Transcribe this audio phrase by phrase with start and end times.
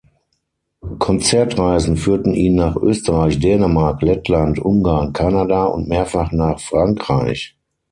[0.97, 7.55] Konzertreisen führten ihn nach Österreich, Dänemark, Lettland, Ungarn, Kanada und mehrfach nach Frankreich.